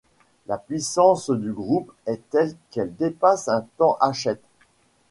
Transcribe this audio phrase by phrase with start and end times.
[0.47, 4.41] La puissance du groupe est telle qu'elle dépasse un temps Hachette.